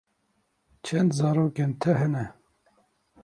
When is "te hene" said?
1.81-2.25